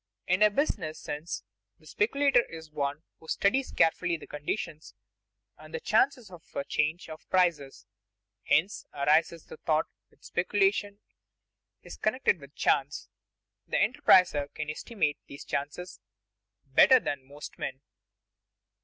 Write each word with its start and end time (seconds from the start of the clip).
In 0.25 0.41
a 0.41 0.49
business 0.49 0.99
sense 0.99 1.43
the 1.77 1.85
speculator 1.85 2.41
is 2.45 2.71
one 2.71 3.03
who 3.19 3.27
studies 3.27 3.71
carefully 3.71 4.17
the 4.17 4.25
conditions 4.25 4.95
and 5.59 5.75
the 5.75 5.79
chances 5.79 6.31
of 6.31 6.41
a 6.55 6.63
change 6.63 7.07
of 7.07 7.29
prices; 7.29 7.85
hence 8.45 8.87
arises 8.95 9.45
the 9.45 9.57
thought 9.57 9.85
that 10.09 10.25
speculation 10.25 11.01
is 11.83 11.97
connected 11.97 12.39
with 12.41 12.55
chance. 12.55 13.09
The 13.67 13.77
enterpriser 13.77 14.51
can 14.55 14.71
estimate 14.71 15.19
these 15.27 15.45
chances 15.45 15.99
better 16.65 16.99
than 16.99 17.23
most 17.23 17.59
men. 17.59 17.81